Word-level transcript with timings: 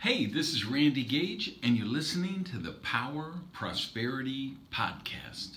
Hey, 0.00 0.26
this 0.26 0.54
is 0.54 0.64
Randy 0.64 1.02
Gage, 1.02 1.56
and 1.60 1.76
you're 1.76 1.84
listening 1.84 2.44
to 2.52 2.56
the 2.56 2.70
Power 2.70 3.34
Prosperity 3.52 4.56
Podcast. 4.72 5.56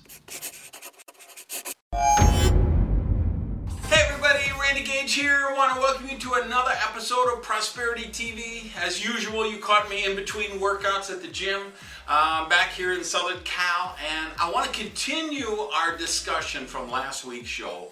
Hey, 3.87 4.01
everybody, 4.09 4.39
Randy 4.59 4.81
Gage 4.81 5.13
here. 5.13 5.45
I 5.47 5.53
want 5.55 5.75
to 5.75 5.79
welcome 5.79 6.09
you 6.09 6.17
to 6.17 6.41
another 6.43 6.71
episode 6.89 7.31
of 7.31 7.43
Prosperity 7.43 8.05
TV. 8.05 8.75
As 8.83 9.05
usual, 9.05 9.47
you 9.47 9.59
caught 9.59 9.87
me 9.91 10.05
in 10.05 10.15
between 10.15 10.59
workouts 10.59 11.11
at 11.11 11.21
the 11.21 11.27
gym 11.27 11.71
uh, 12.07 12.49
back 12.49 12.71
here 12.71 12.93
in 12.93 13.03
Southern 13.03 13.43
Cal, 13.43 13.95
and 14.11 14.31
I 14.41 14.49
want 14.49 14.65
to 14.65 14.71
continue 14.71 15.51
our 15.51 15.95
discussion 15.95 16.65
from 16.65 16.89
last 16.89 17.25
week's 17.25 17.47
show 17.47 17.91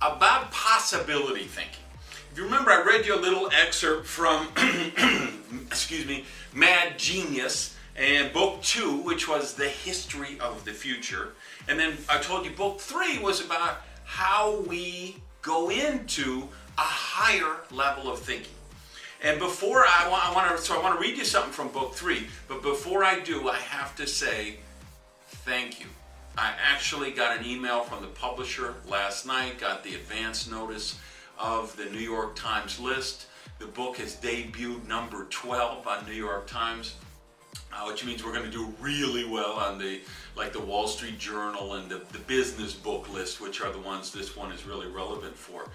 about 0.00 0.52
possibility 0.52 1.46
thinking. 1.46 1.82
If 2.30 2.38
you 2.38 2.44
remember, 2.44 2.70
I 2.70 2.80
read 2.84 3.06
you 3.06 3.16
a 3.16 3.20
little 3.20 3.50
excerpt 3.50 4.06
from, 4.06 4.46
excuse 5.66 6.06
me, 6.06 6.24
Mad 6.54 6.98
Genius 6.98 7.76
and 7.96 8.32
book 8.32 8.62
two, 8.62 9.02
which 9.02 9.28
was 9.28 9.54
the 9.54 9.68
history 9.68 10.38
of 10.40 10.64
the 10.64 10.72
future. 10.72 11.30
And 11.68 11.78
then 11.78 11.96
I 12.08 12.18
told 12.18 12.44
you 12.44 12.52
book 12.52 12.80
three 12.80 13.18
was 13.18 13.44
about 13.44 13.82
how 14.04 14.60
we 14.60 15.16
go 15.42 15.70
into 15.70 16.48
a 16.78 16.82
higher 16.82 17.56
level 17.70 18.10
of 18.10 18.20
thinking. 18.20 18.54
And 19.22 19.38
before 19.38 19.84
I 19.86 20.08
want, 20.08 20.26
I 20.26 20.34
want 20.34 20.56
to, 20.56 20.62
so 20.62 20.78
I 20.78 20.82
want 20.82 20.98
to 20.98 21.00
read 21.00 21.18
you 21.18 21.24
something 21.24 21.52
from 21.52 21.68
book 21.68 21.94
three. 21.94 22.26
But 22.48 22.62
before 22.62 23.04
I 23.04 23.20
do, 23.20 23.48
I 23.48 23.56
have 23.56 23.94
to 23.96 24.06
say 24.06 24.56
thank 25.28 25.80
you. 25.80 25.86
I 26.38 26.54
actually 26.72 27.10
got 27.10 27.38
an 27.38 27.44
email 27.44 27.82
from 27.82 28.00
the 28.02 28.08
publisher 28.08 28.76
last 28.88 29.26
night, 29.26 29.58
got 29.60 29.84
the 29.84 29.94
advance 29.94 30.50
notice 30.50 30.98
of 31.38 31.76
the 31.76 31.86
New 31.86 31.98
York 31.98 32.34
Times 32.34 32.80
list. 32.80 33.26
The 33.60 33.66
book 33.66 33.98
has 33.98 34.16
debuted 34.16 34.88
number 34.88 35.26
12 35.28 35.86
on 35.86 36.06
New 36.06 36.14
York 36.14 36.46
Times, 36.46 36.94
uh, 37.70 37.84
which 37.84 38.06
means 38.06 38.24
we're 38.24 38.32
going 38.32 38.50
to 38.50 38.50
do 38.50 38.72
really 38.80 39.26
well 39.26 39.52
on 39.52 39.78
the 39.78 40.00
like 40.34 40.54
the 40.54 40.60
Wall 40.60 40.88
Street 40.88 41.18
Journal 41.18 41.74
and 41.74 41.90
the, 41.90 42.00
the 42.12 42.20
business 42.20 42.72
book 42.72 43.12
list, 43.12 43.38
which 43.38 43.60
are 43.60 43.70
the 43.70 43.78
ones 43.78 44.12
this 44.12 44.34
one 44.34 44.50
is 44.50 44.64
really 44.64 44.86
relevant 44.86 45.36
for. 45.36 45.68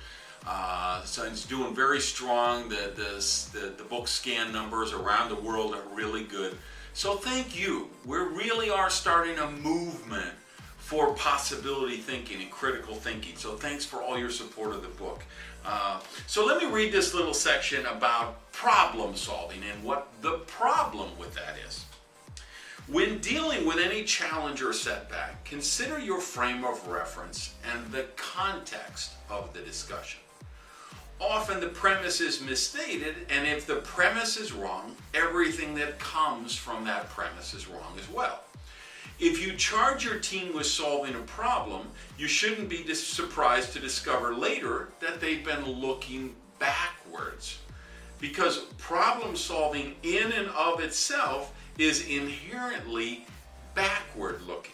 Uh, 0.48 1.04
so 1.04 1.26
it's 1.26 1.46
doing 1.46 1.76
very 1.76 2.00
strong. 2.00 2.70
The, 2.70 2.92
the, 2.96 3.60
the, 3.60 3.68
the 3.78 3.84
BookScan 3.84 4.52
numbers 4.52 4.92
around 4.92 5.30
the 5.30 5.36
world 5.36 5.76
are 5.76 5.84
really 5.94 6.24
good. 6.24 6.58
So 6.94 7.18
thank 7.18 7.56
you. 7.56 7.90
We 8.04 8.18
really 8.18 8.72
are 8.72 8.90
starting 8.90 9.38
a 9.38 9.52
movement 9.52 10.34
for 10.86 11.16
possibility 11.16 11.98
thinking 11.98 12.44
and 12.44 12.52
critical 12.52 12.94
thinking. 12.94 13.36
So 13.38 13.56
thanks 13.56 13.84
for 13.84 14.04
all 14.04 14.20
your 14.20 14.30
support 14.30 14.72
of 14.72 14.84
the 14.84 14.88
book. 14.90 15.24
Uh, 15.66 16.00
so 16.28 16.46
let 16.46 16.62
me 16.62 16.70
read 16.72 16.92
this 16.92 17.12
little 17.12 17.34
section 17.34 17.88
about 17.88 18.52
problem 18.52 19.16
solving 19.16 19.64
and 19.64 19.84
what 19.84 20.10
the 20.22 20.34
problem 20.46 21.10
with 21.18 21.34
that 21.34 21.56
is. 21.68 21.86
When 22.86 23.18
dealing 23.18 23.66
with 23.66 23.80
any 23.80 24.04
challenge 24.04 24.62
or 24.62 24.74
setback, 24.74 25.44
consider 25.44 25.98
your 26.00 26.22
frame 26.22 26.64
of 26.64 26.88
reference 26.88 27.56
and 27.74 27.92
the 27.92 28.06
context 28.16 29.14
of 29.28 29.54
the 29.54 29.62
discussion. 29.62 30.20
Often 31.20 31.62
the 31.62 31.70
premise 31.70 32.22
is 32.22 32.42
misstated, 32.42 33.16
and 33.32 33.48
if 33.48 33.66
the 33.66 33.78
premise 33.78 34.38
is 34.38 34.52
wrong, 34.52 34.96
everything 35.16 35.74
that 35.76 35.98
comes 35.98 36.56
from 36.56 36.86
that 36.86 37.10
premise 37.10 37.56
is 37.56 37.68
wrong 37.68 37.96
as 37.98 38.08
well. 38.08 38.42
If 39.20 39.46
you 39.46 39.54
charge 39.54 40.04
your 40.04 40.20
team 40.20 40.54
with 40.54 40.66
solving 40.66 41.16
a 41.16 41.20
problem, 41.20 41.88
you 42.18 42.28
shouldn't 42.28 42.68
be 42.68 42.94
surprised 42.94 43.72
to 43.74 43.80
discover 43.80 44.36
later 44.36 44.90
that 45.00 45.22
they've 45.22 45.44
been 45.44 45.66
looking 45.66 46.36
backwards. 46.60 47.60
Because 48.20 48.60
problem 48.78 49.38
solving 49.38 49.96
in 50.04 50.32
and 50.34 50.50
of 50.50 50.82
itself 50.82 51.54
is 51.78 52.08
inherently 52.08 53.26
backward 53.74 54.42
looking. 54.48 54.72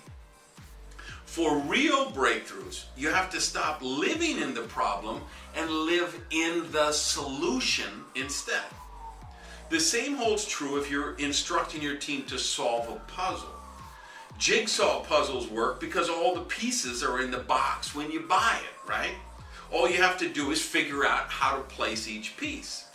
For 1.25 1.59
real 1.59 2.12
breakthroughs, 2.12 2.86
you 2.97 3.09
have 3.09 3.30
to 3.30 3.40
stop 3.40 3.81
living 3.81 4.40
in 4.40 4.53
the 4.53 4.63
problem 4.63 5.22
and 5.56 5.69
live 5.69 6.19
in 6.31 6.69
the 6.72 6.91
solution 6.91 8.03
instead. 8.16 8.63
The 9.69 9.80
same 9.80 10.16
holds 10.16 10.46
true 10.46 10.78
if 10.78 10.91
you're 10.91 11.16
instructing 11.16 11.81
your 11.81 11.96
team 11.96 12.25
to 12.25 12.38
solve 12.38 12.90
a 12.90 13.00
puzzle. 13.12 13.61
Jigsaw 14.38 15.03
puzzles 15.03 15.47
work 15.50 15.80
because 15.80 16.09
all 16.09 16.34
the 16.34 16.42
pieces 16.42 17.03
are 17.03 17.22
in 17.22 17.31
the 17.31 17.40
box 17.40 17.94
when 17.94 18.12
you 18.12 18.22
buy 18.22 18.59
it, 18.59 18.90
right? 18.90 19.14
All 19.72 19.90
you 19.90 20.02
have 20.02 20.18
to 20.18 20.30
do 20.30 20.52
is 20.52 20.62
figure 20.62 21.06
out 21.06 21.30
how 21.30 21.56
to 21.56 21.64
place 21.64 22.08
each 22.08 22.36
piece. 22.38 22.86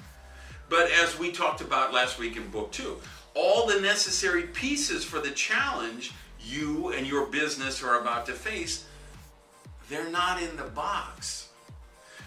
But 0.69 0.91
as 0.91 1.19
we 1.19 1.31
talked 1.31 1.61
about 1.61 1.93
last 1.93 2.19
week 2.19 2.37
in 2.37 2.49
book 2.49 2.73
two, 2.73 2.97
all 3.35 3.67
the 3.67 3.81
necessary 3.81 4.43
pieces 4.43 5.05
for 5.05 5.21
the 5.21 5.31
challenge 5.31 6.13
you 6.41 6.93
and 6.93 7.07
your 7.07 7.27
business 7.27 7.83
are 7.83 8.01
about 8.01 8.27
to 8.27 8.33
face, 8.33 8.87
they're 9.89 10.11
not 10.11 10.43
in 10.43 10.57
the 10.57 10.65
box. 10.65 11.49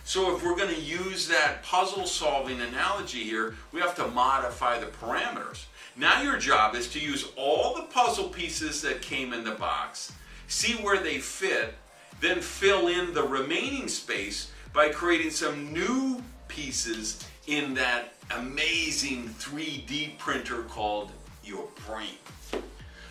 So 0.04 0.36
if 0.36 0.44
we're 0.44 0.56
going 0.56 0.74
to 0.74 0.82
use 0.82 1.28
that 1.28 1.62
puzzle 1.64 2.06
solving 2.06 2.62
analogy 2.62 3.24
here, 3.24 3.56
we 3.72 3.80
have 3.80 3.96
to 3.98 4.08
modify 4.08 4.80
the 4.80 4.88
parameters. 4.88 5.66
Now 6.00 6.22
your 6.22 6.38
job 6.38 6.76
is 6.76 6.88
to 6.94 7.00
use 7.00 7.28
all 7.36 7.76
the 7.76 7.82
puzzle 7.82 8.30
pieces 8.30 8.82
that 8.84 9.02
came 9.02 9.34
in 9.34 9.44
the 9.44 9.52
box, 9.52 10.14
see 10.48 10.76
where 10.76 10.98
they 10.98 11.18
fit, 11.18 11.74
then 12.22 12.40
fill 12.40 12.88
in 12.88 13.14
the 13.14 13.24
remaining 13.24 13.90
space 13.90 14.50
by 14.72 14.88
creating 14.90 15.32
some 15.32 15.74
new 15.74 16.24
pieces 16.48 17.28
in 17.48 17.74
that 17.74 18.14
amazing 18.34 19.28
3D 19.40 20.18
printer 20.18 20.62
called 20.64 21.12
your 21.44 21.68
brain. 21.86 22.16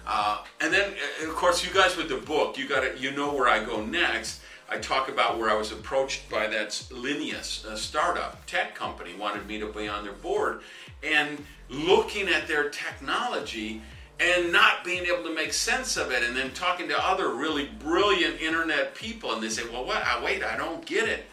Uh, 0.06 0.44
and 0.62 0.72
then, 0.72 0.94
uh, 1.22 1.28
of 1.28 1.34
course, 1.34 1.62
you 1.62 1.70
guys 1.74 1.94
with 1.94 2.08
the 2.08 2.16
book, 2.16 2.56
you 2.56 2.66
got 2.66 2.80
to, 2.80 2.98
you 2.98 3.10
know 3.10 3.34
where 3.34 3.48
I 3.48 3.62
go 3.62 3.84
next. 3.84 4.40
I 4.70 4.76
talk 4.78 5.08
about 5.08 5.38
where 5.38 5.48
I 5.48 5.54
was 5.54 5.72
approached 5.72 6.28
by 6.28 6.46
that 6.48 6.82
Linus 6.90 7.64
startup 7.76 8.44
tech 8.46 8.74
company, 8.74 9.14
wanted 9.14 9.46
me 9.46 9.58
to 9.60 9.66
be 9.66 9.88
on 9.88 10.04
their 10.04 10.12
board, 10.12 10.60
and 11.02 11.42
looking 11.70 12.28
at 12.28 12.46
their 12.46 12.68
technology 12.68 13.80
and 14.20 14.52
not 14.52 14.84
being 14.84 15.06
able 15.06 15.22
to 15.22 15.34
make 15.34 15.52
sense 15.52 15.96
of 15.96 16.10
it, 16.10 16.22
and 16.22 16.36
then 16.36 16.50
talking 16.50 16.88
to 16.88 17.06
other 17.06 17.30
really 17.30 17.70
brilliant 17.78 18.40
internet 18.40 18.94
people, 18.94 19.32
and 19.32 19.42
they 19.42 19.48
say, 19.48 19.62
"Well, 19.70 19.84
what? 19.84 20.02
Wait, 20.22 20.42
I 20.42 20.56
don't 20.56 20.84
get 20.84 21.08
it." 21.08 21.24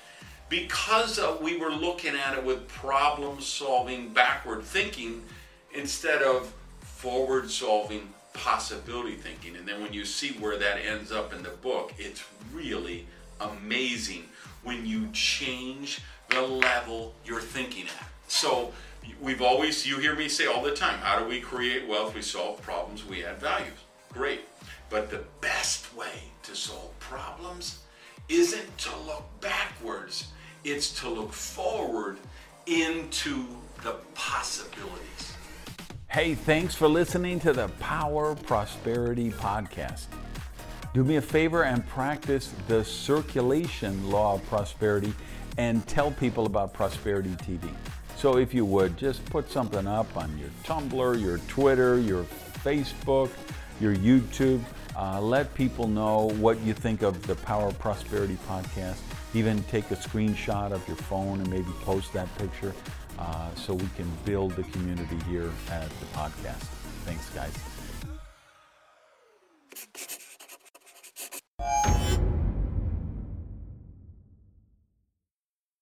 Because 0.48 1.18
uh, 1.20 1.38
we 1.42 1.58
were 1.58 1.72
looking 1.72 2.16
at 2.16 2.38
it 2.38 2.44
with 2.46 2.68
problem-solving, 2.68 4.14
backward 4.14 4.64
thinking 4.64 5.24
instead 5.74 6.22
of 6.22 6.54
forward-solving, 6.82 8.08
possibility 8.34 9.16
thinking. 9.16 9.56
And 9.56 9.68
then 9.68 9.82
when 9.82 9.92
you 9.92 10.06
see 10.06 10.34
where 10.34 10.58
that 10.60 10.78
ends 10.78 11.12
up 11.12 11.34
in 11.34 11.42
the 11.42 11.50
book, 11.50 11.94
it's 11.98 12.24
really 12.54 13.08
amazing 13.40 14.24
when 14.64 14.86
you 14.86 15.08
change 15.14 16.02
the 16.30 16.42
level 16.42 17.14
you're 17.24 17.42
thinking 17.42 17.86
at. 17.86 18.10
So 18.28 18.74
we've 19.22 19.42
always, 19.42 19.86
you 19.86 20.00
hear 20.00 20.16
me 20.16 20.28
say 20.28 20.48
all 20.48 20.64
the 20.64 20.72
time, 20.72 21.00
how 21.00 21.20
do 21.20 21.26
we 21.26 21.40
create 21.40 21.88
wealth? 21.88 22.16
We 22.16 22.22
solve 22.22 22.62
problems, 22.62 23.06
we 23.06 23.24
add 23.24 23.38
values. 23.40 23.78
Great. 24.12 24.42
But 24.90 25.10
the 25.10 25.24
best 25.42 25.96
way 25.96 26.24
to 26.44 26.56
solve 26.56 26.98
problems 27.00 27.80
isn't 28.30 28.78
to 28.80 28.90
look 29.06 29.26
backwards, 29.42 30.30
it's 30.64 31.00
to 31.02 31.10
look 31.10 31.32
forward 31.32 32.18
into 32.66 33.46
the 33.84 33.94
possibilities. 34.16 35.34
Hey, 36.08 36.34
thanks 36.34 36.74
for 36.74 36.88
listening 36.88 37.40
to 37.42 37.54
the 37.54 37.68
Power 37.80 38.36
Prosperity 38.36 39.32
Podcast. 39.32 40.06
Do 40.96 41.04
me 41.04 41.18
a 41.18 41.22
favor 41.22 41.66
and 41.66 41.86
practice 41.86 42.54
the 42.70 42.82
circulation 42.86 44.10
law 44.10 44.36
of 44.36 44.46
prosperity 44.48 45.14
and 45.58 45.86
tell 45.90 46.10
people 46.10 46.46
about 46.46 46.72
Prosperity 46.72 47.32
TV. 47.32 47.70
So, 48.16 48.38
if 48.38 48.54
you 48.54 48.64
would, 48.64 48.96
just 48.96 49.26
put 49.26 49.52
something 49.52 49.88
up 49.88 50.16
on 50.16 50.40
your 50.40 50.48
Tumblr, 50.64 51.22
your 51.22 51.40
Twitter, 51.50 52.00
your 52.00 52.24
Facebook, 52.64 53.30
your 53.82 53.94
YouTube. 53.94 54.62
Uh, 54.96 55.20
let 55.20 55.54
people 55.54 55.90
know 55.90 56.30
what 56.40 56.62
you 56.62 56.74
think 56.74 57.02
of 57.02 57.28
the 57.28 57.36
Power 57.36 57.68
of 57.68 57.78
Prosperity 57.78 58.38
podcast. 58.48 59.00
Even 59.34 59.62
take 59.64 59.92
a 59.92 59.98
screenshot 59.98 60.72
of 60.72 60.88
your 60.88 60.96
phone 60.96 61.42
and 61.42 61.50
maybe 61.50 61.72
post 61.82 62.14
that 62.14 62.34
picture 62.38 62.74
uh, 63.20 63.54
so 63.56 63.74
we 63.74 63.90
can 63.98 64.10
build 64.24 64.54
the 64.54 64.64
community 64.64 65.18
here 65.30 65.52
at 65.72 65.90
the 65.90 66.06
podcast. 66.14 66.64
Thanks, 67.04 67.30
guys. 67.32 67.75